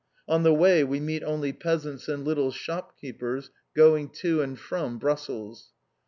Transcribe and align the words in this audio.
On 0.27 0.41
the 0.41 0.51
way 0.51 0.83
we 0.83 0.99
meet 0.99 1.21
only 1.23 1.53
peasants 1.53 2.07
and 2.07 2.25
little 2.25 2.51
shop 2.51 2.99
keepers 2.99 3.51
going 3.75 4.09
to 4.23 4.41
and 4.41 4.57
from 4.57 4.97
Brussels. 4.97 5.73